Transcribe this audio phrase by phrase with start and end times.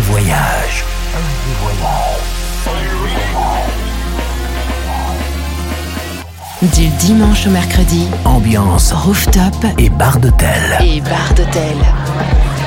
[0.00, 0.84] Voyage.
[6.74, 10.48] Du dimanche au mercredi, Ambiance rooftop et bar d'hôtel.
[10.80, 11.76] et bar d'hôtel.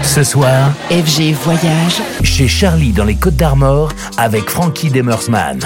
[0.03, 5.59] Ce soir, FG Voyage, chez Charlie dans les Côtes d'Armor avec Frankie Demersman.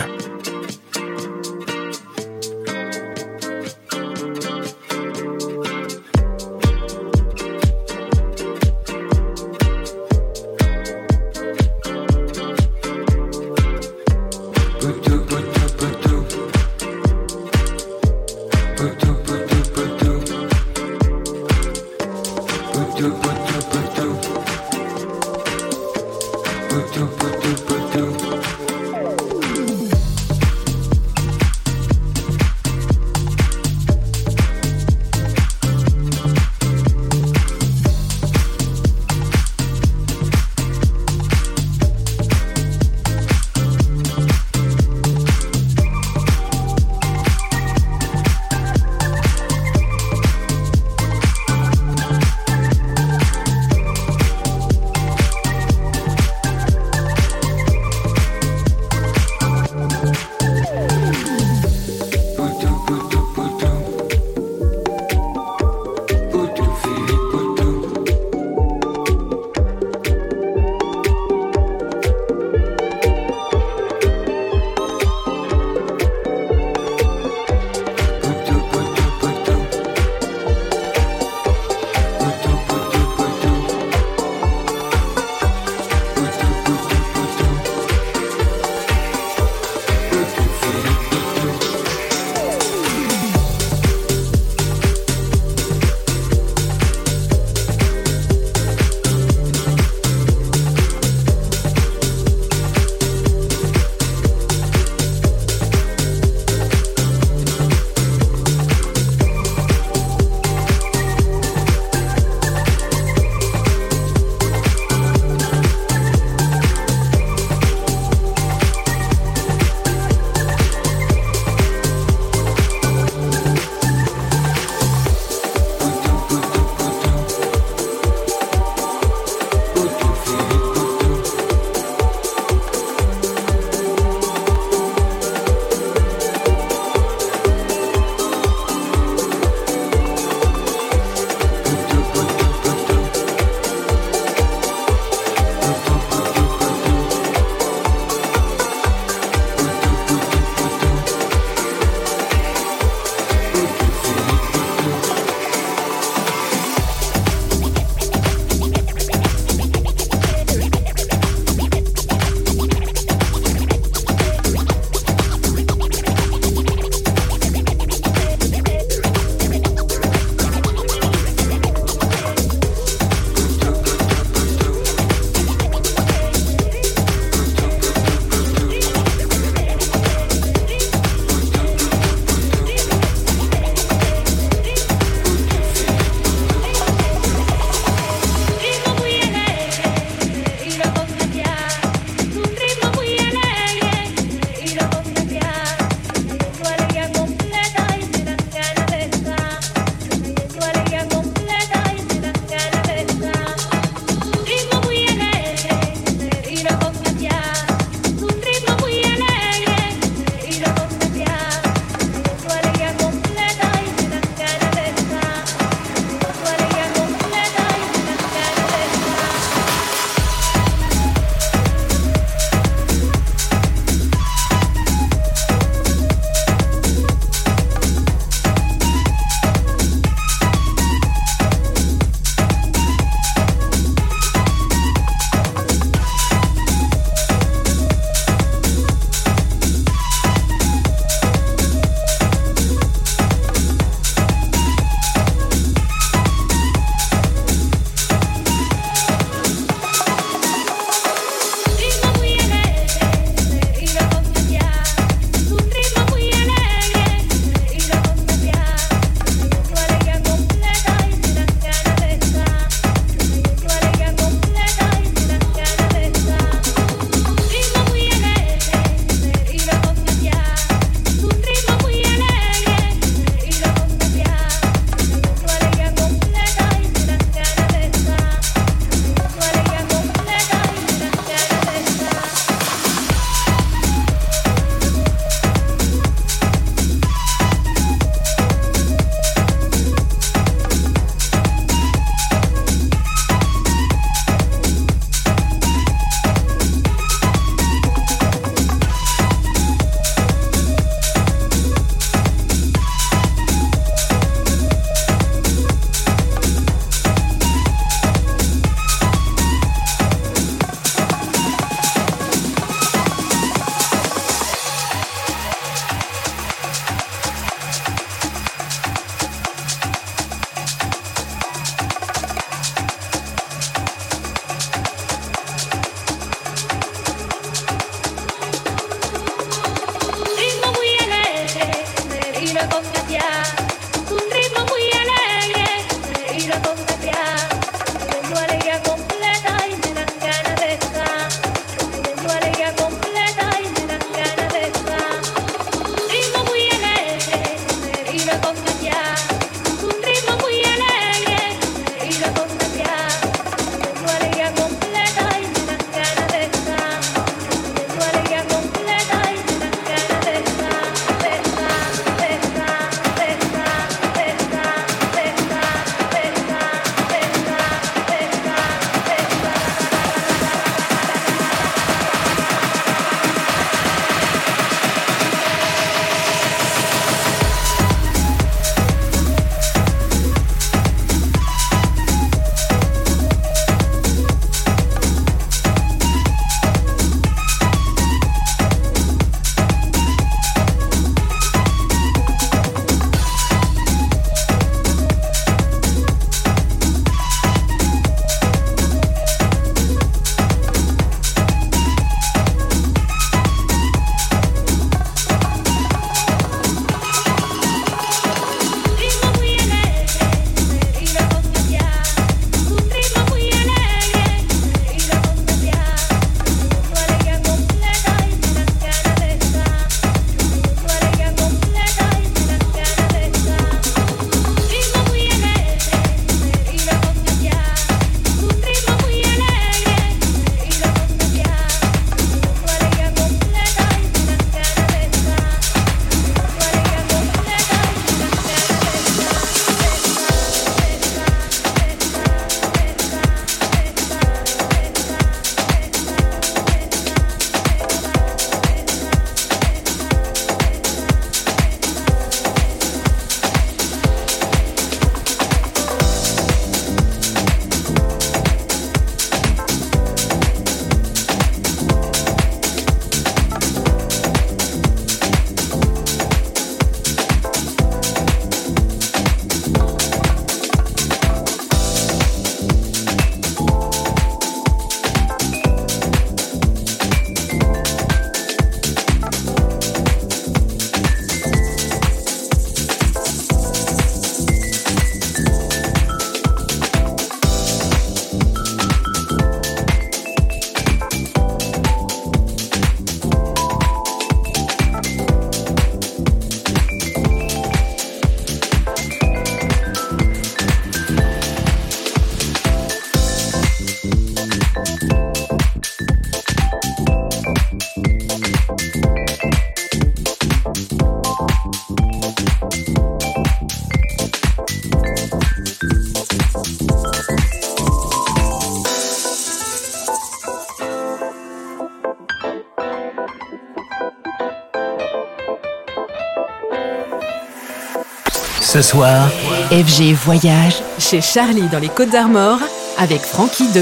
[528.93, 530.83] FG Voyage.
[530.99, 532.59] Chez Charlie dans les Côtes d'Armor
[532.97, 533.81] avec Francky de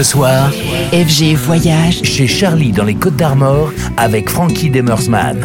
[0.00, 0.50] Ce soir,
[0.92, 5.44] FG Voyage chez Charlie dans les Côtes d'Armor avec Frankie Demersman.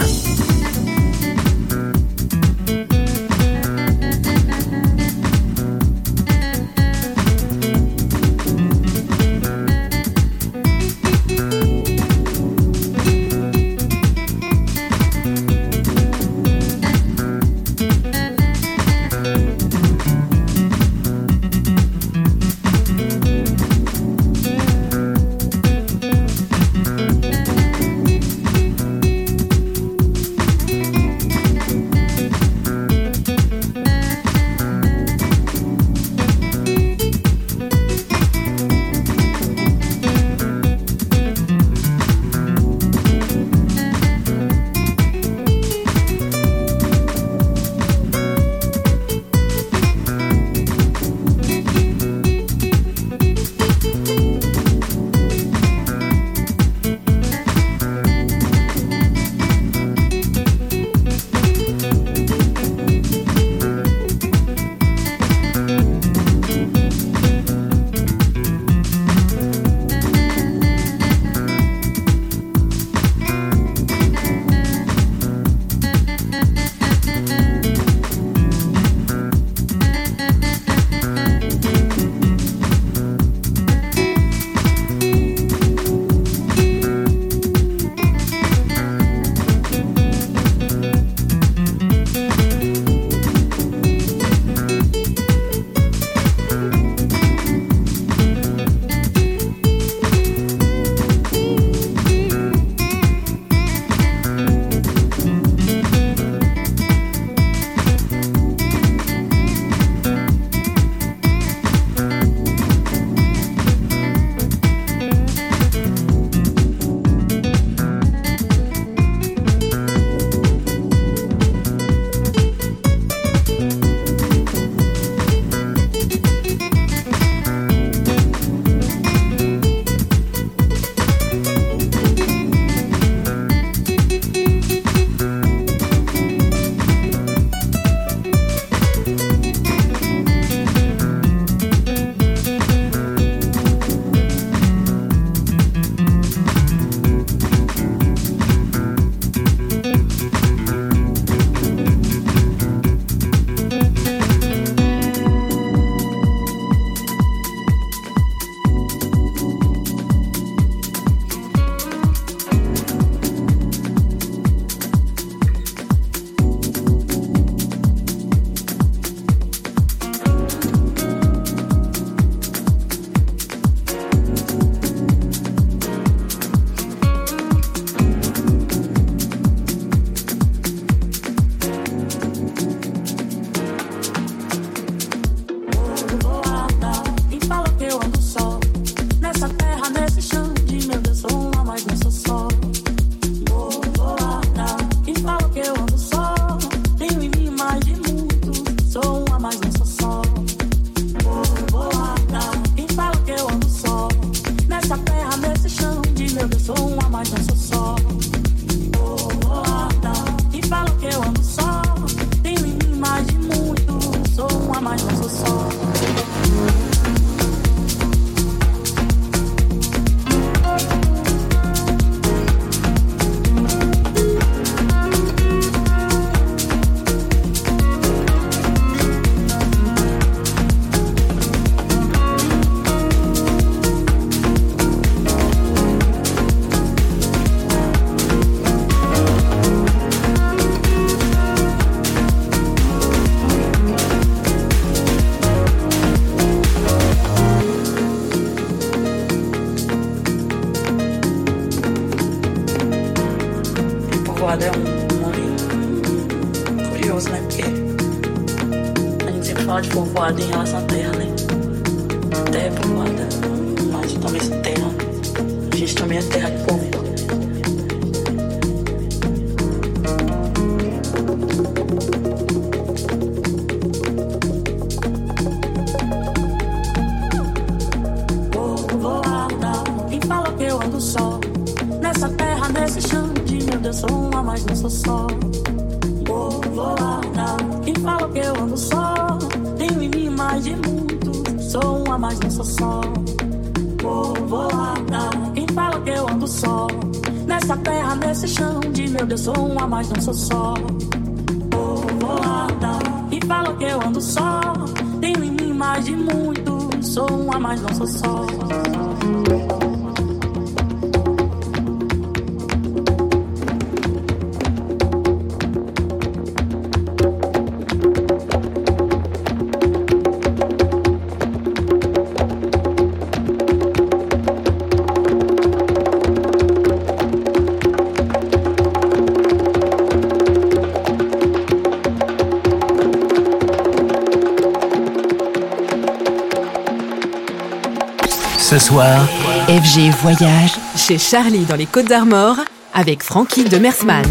[339.98, 342.58] Voyage chez Charlie dans les Côtes d'Armor
[342.94, 344.26] avec Francky de Mersman.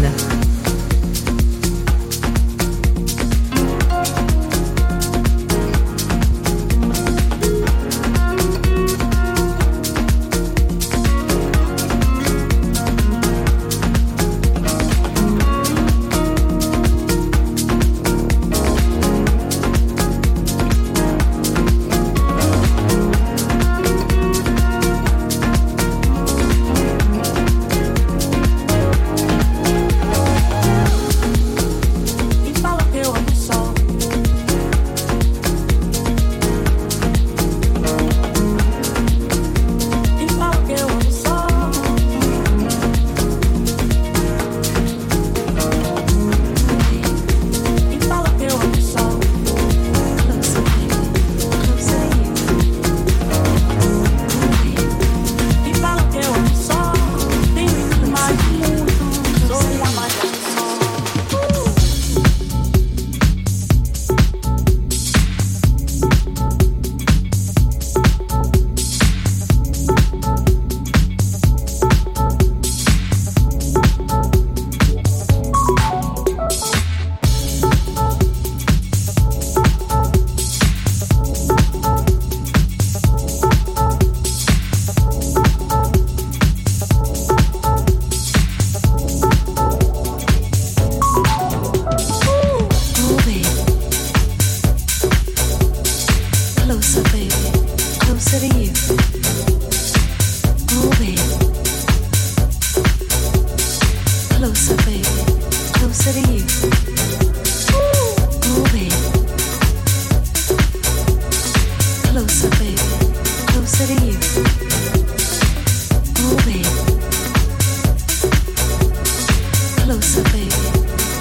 [119.95, 120.49] Closer, baby,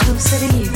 [0.00, 0.73] closer to you.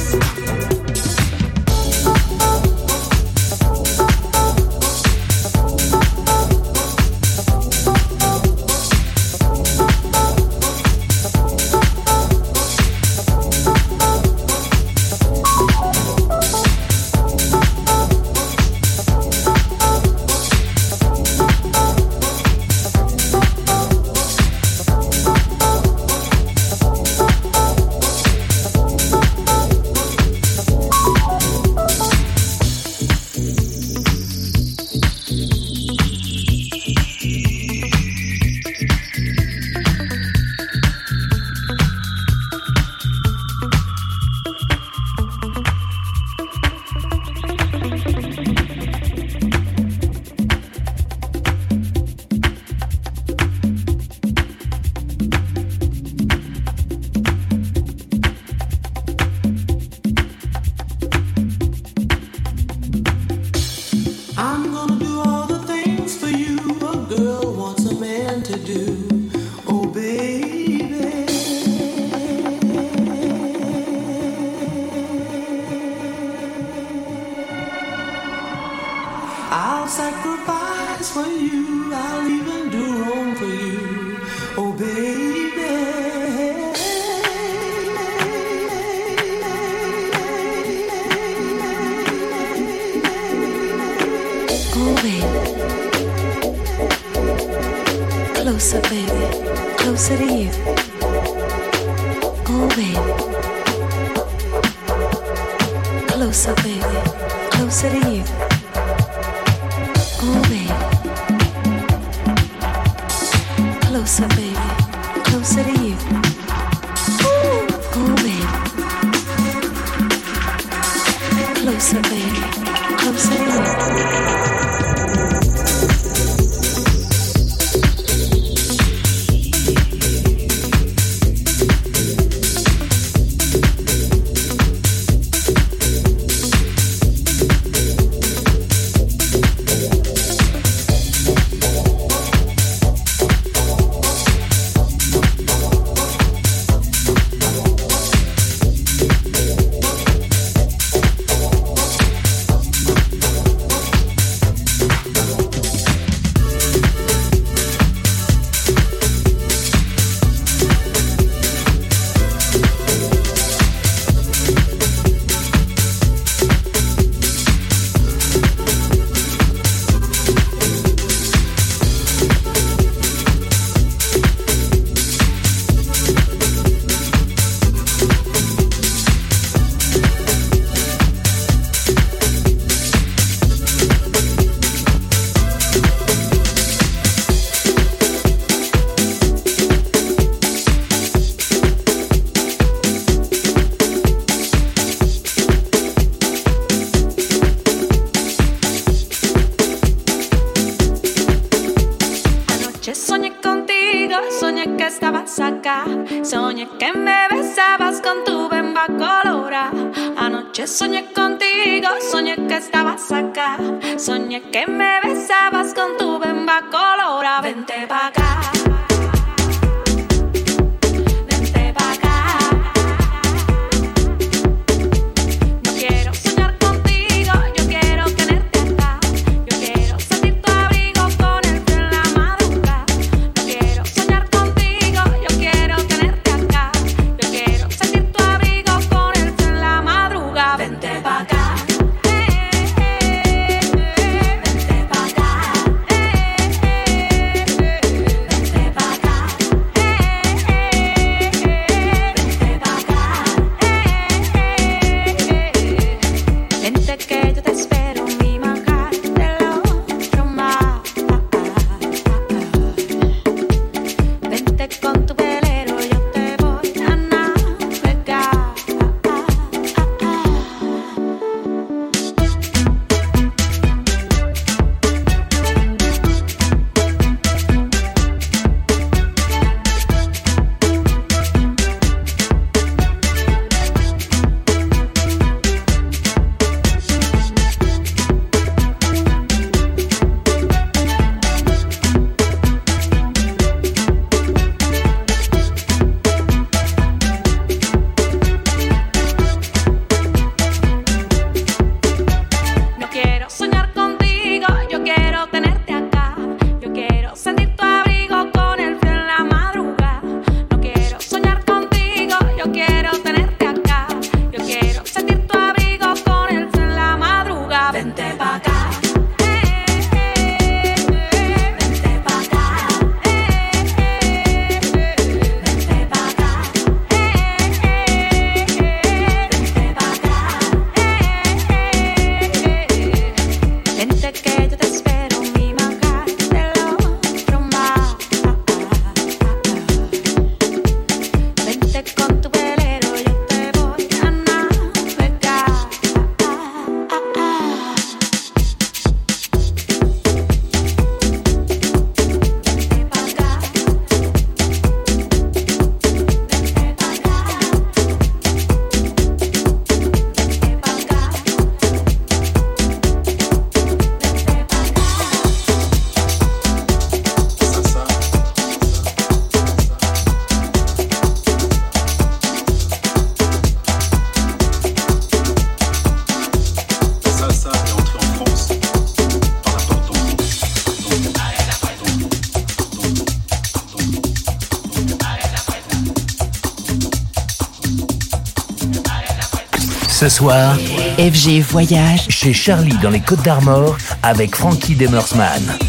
[390.20, 395.67] FG Voyage chez Charlie dans les Côtes d'Armor avec Frankie Demersman.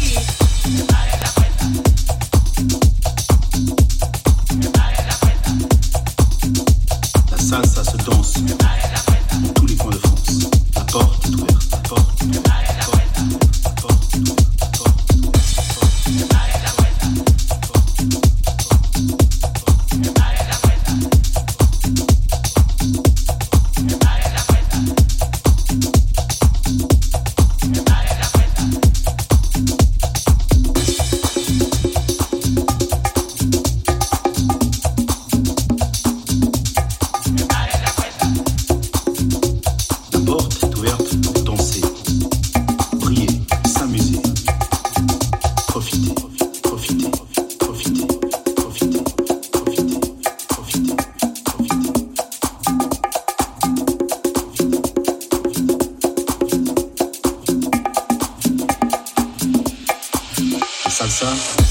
[61.08, 61.69] salsa.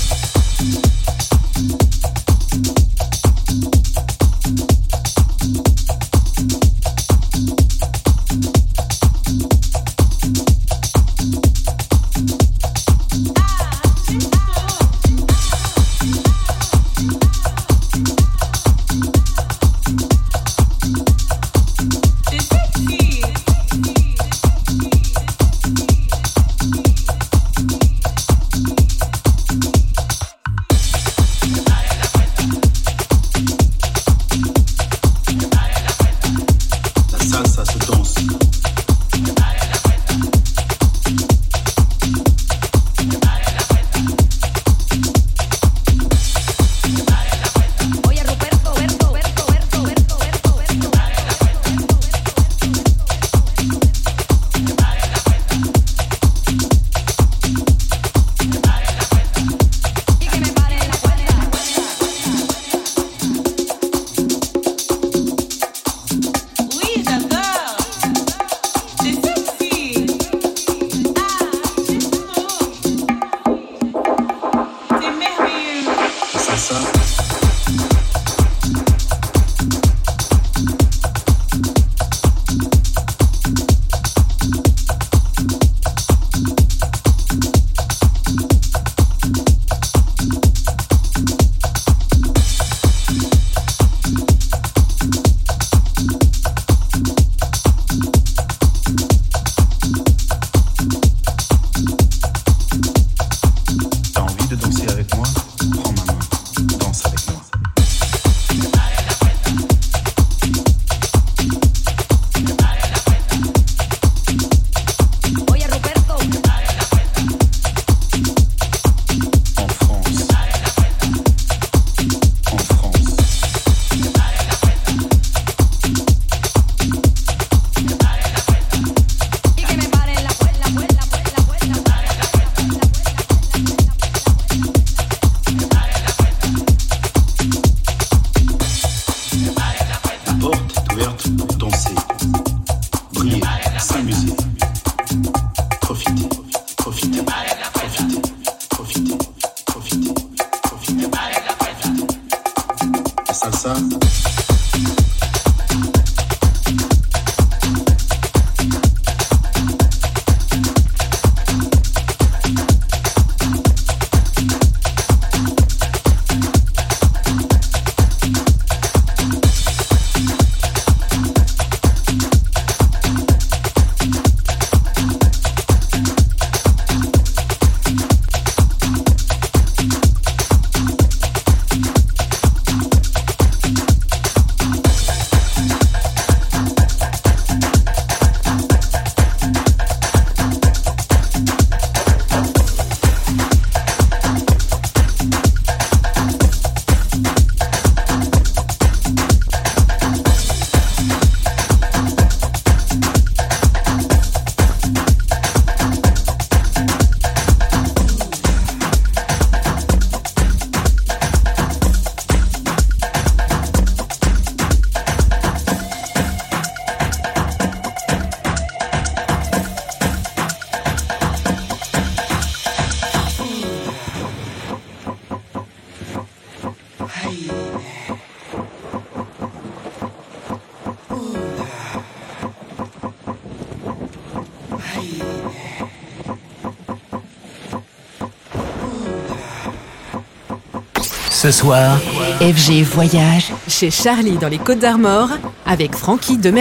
[241.50, 241.98] Ce soir,
[242.42, 243.52] FG Voyage.
[243.68, 245.30] Chez Charlie dans les Côtes d'Armor
[245.66, 246.52] avec Frankie de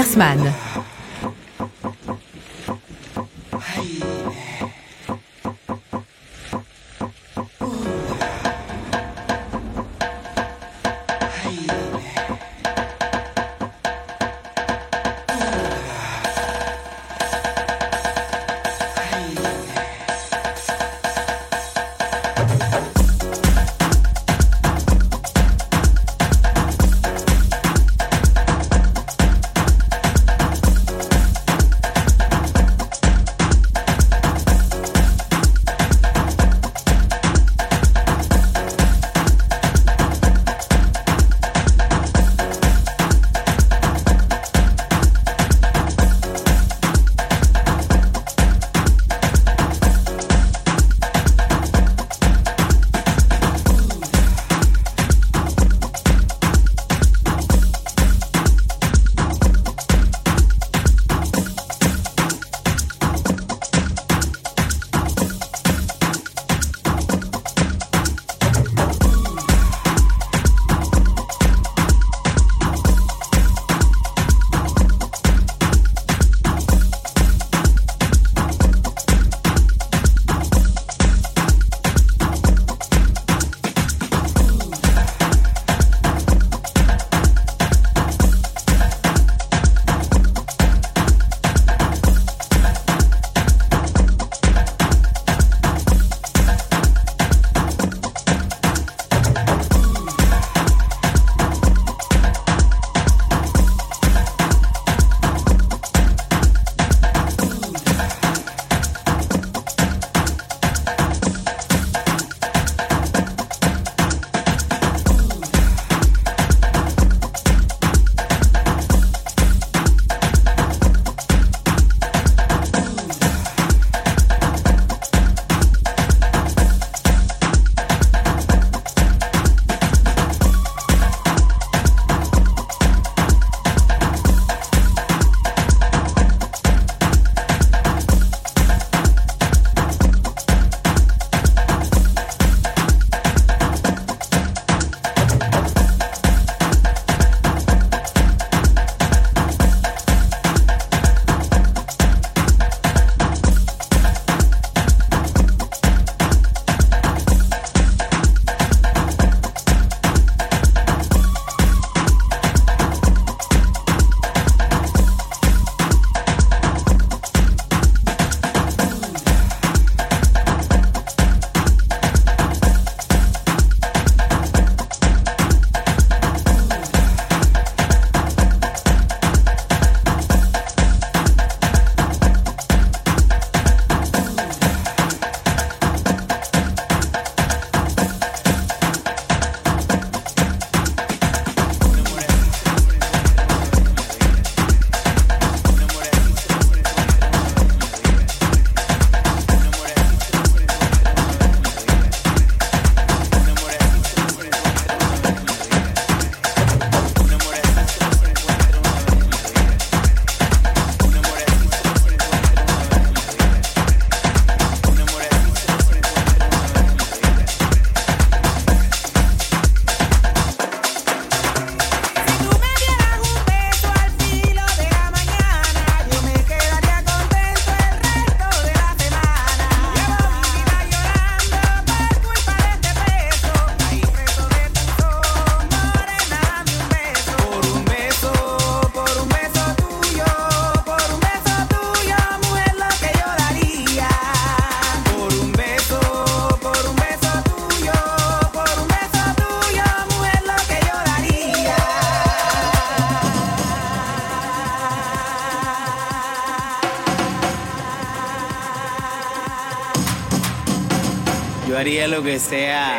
[262.19, 262.98] lo que sea.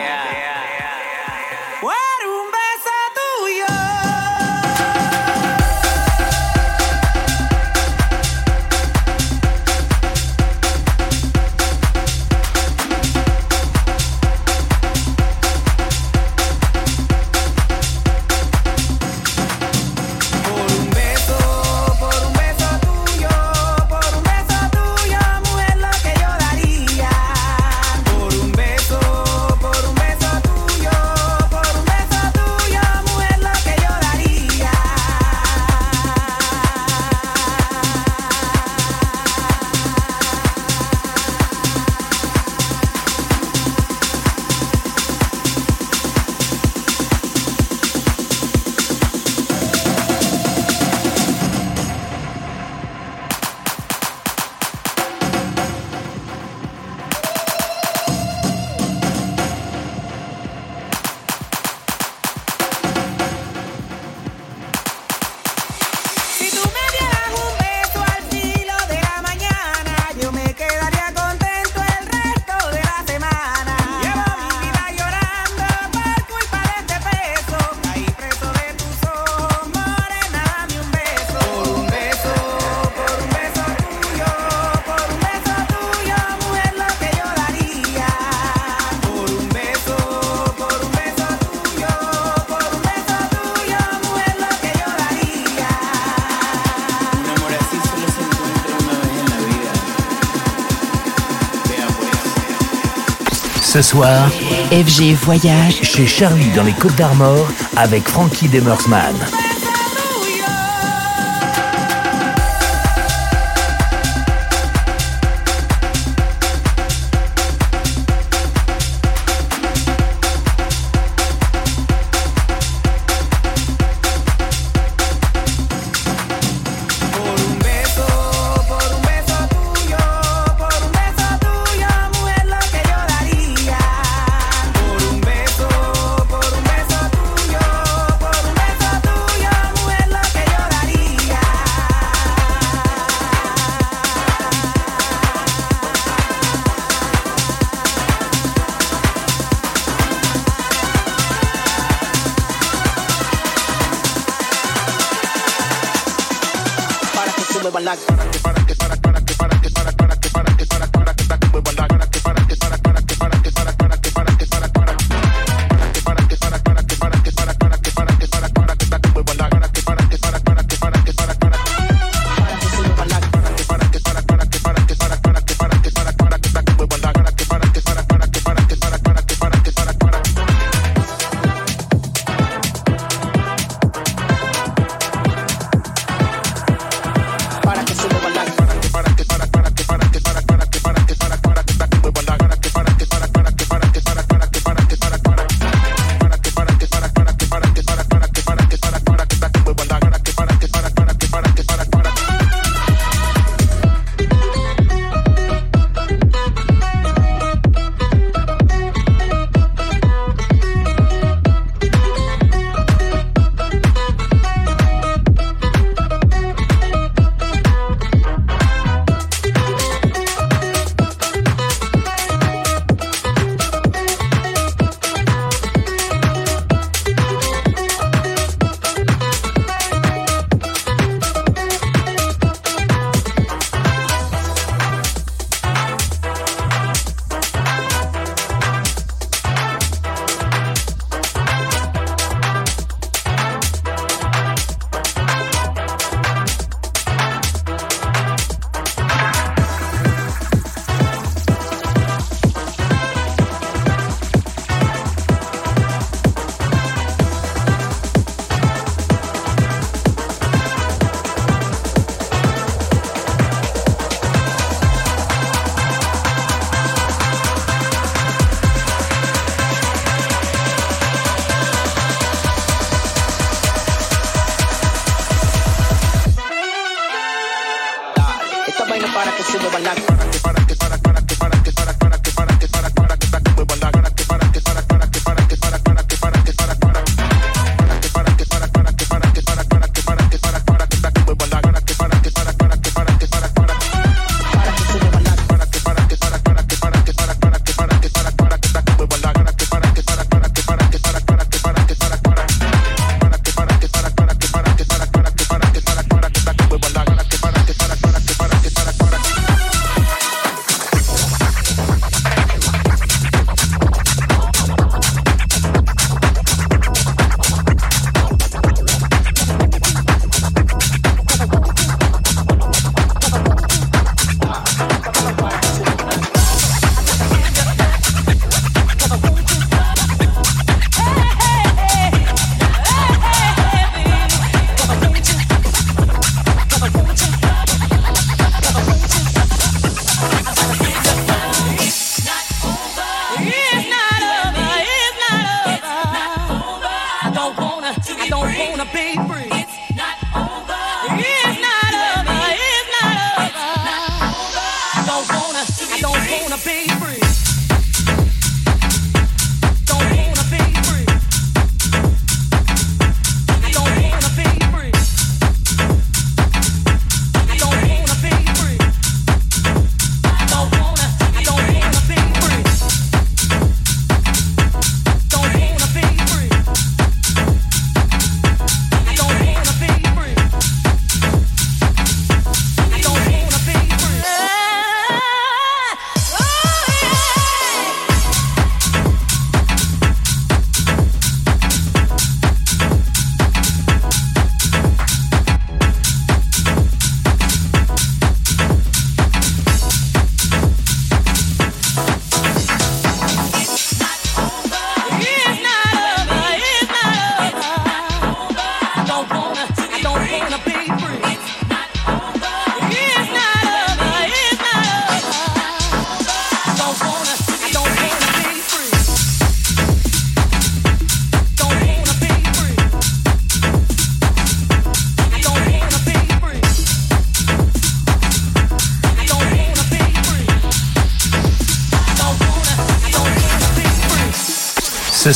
[103.82, 104.30] Ce soir,
[104.74, 109.16] FG Voyage chez Charlie dans les Côtes d'Armor avec Frankie Demersman.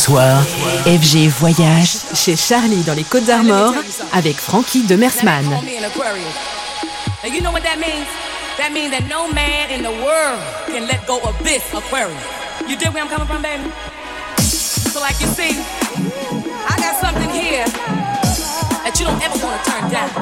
[0.04, 0.44] Soir,
[0.86, 3.74] FG Voyage chez Charlie dans les Côtes d'Armor
[4.12, 5.46] avec Frankie de Mersman.
[7.24, 8.06] you know what that means?
[8.58, 12.20] That means that no man in the world can let go of this Aquarius.
[12.68, 13.64] You dig where I'm coming from, baby?
[14.40, 15.56] So, like you see,
[16.68, 17.64] I got something here
[18.84, 20.13] that you don't ever want to turn down.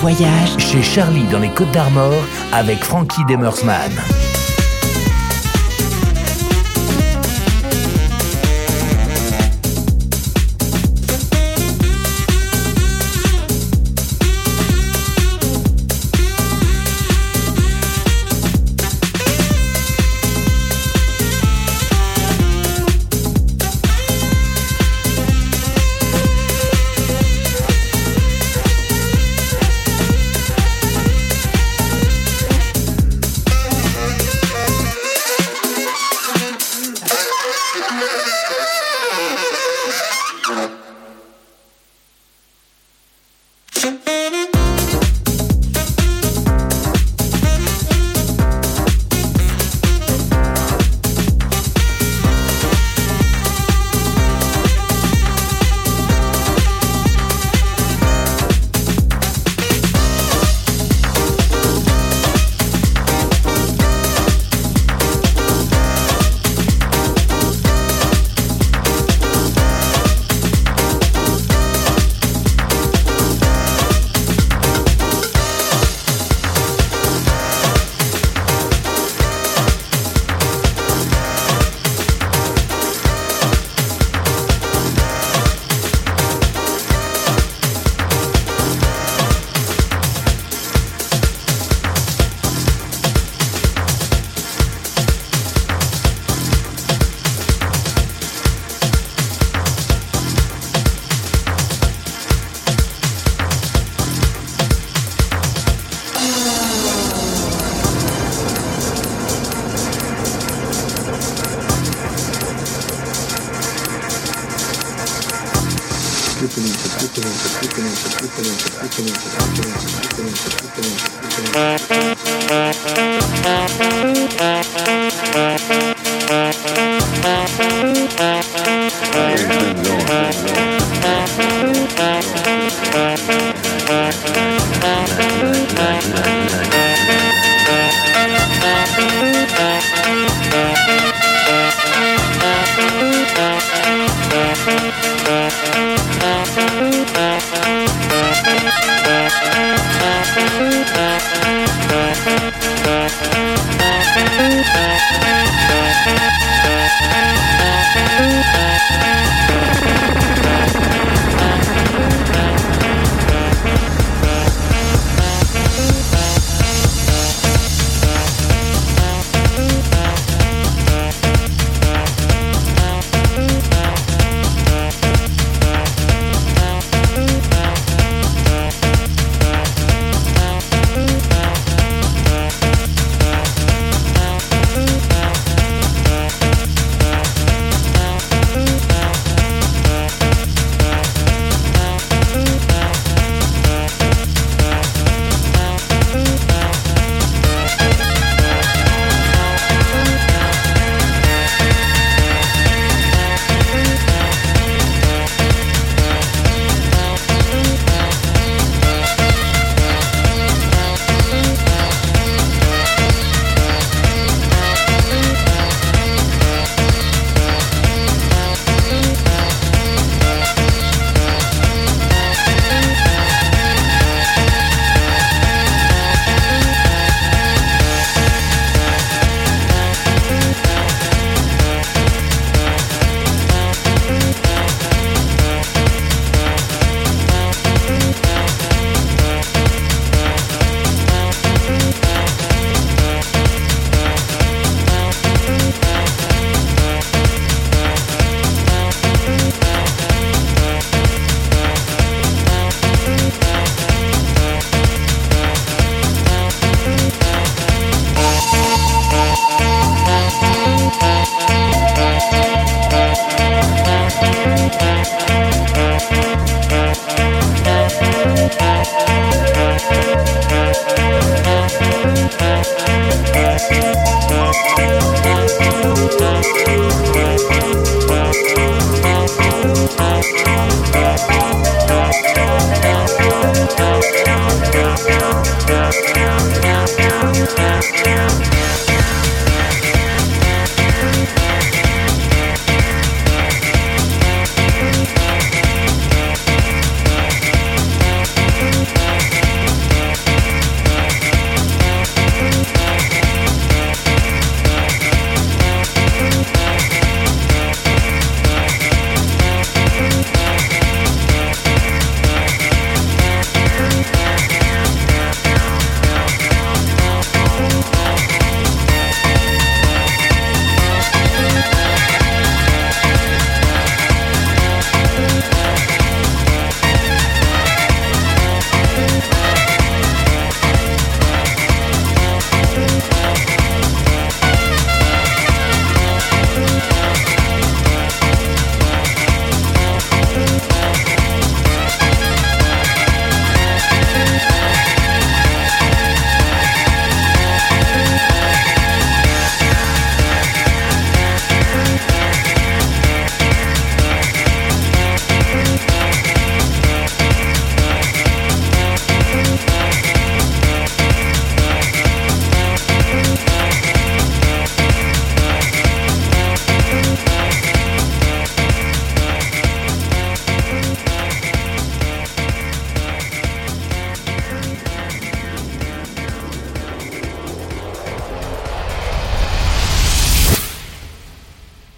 [0.00, 2.14] Voyage chez Charlie dans les Côtes d'Armor
[2.52, 3.90] avec Frankie Demersman.